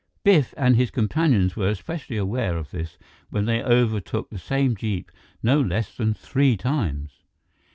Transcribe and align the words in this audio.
Biff 0.23 0.55
and 0.57 0.75
his 0.75 0.89
companions 0.89 1.55
were 1.55 1.75
specially 1.75 2.17
aware 2.17 2.57
of 2.57 2.71
this 2.71 2.97
when 3.29 3.45
they 3.45 3.61
overtook 3.61 4.31
the 4.31 4.39
same 4.39 4.75
jeep 4.75 5.11
no 5.43 5.61
less 5.61 5.95
than 5.95 6.15
three 6.15 6.57
times. 6.57 7.19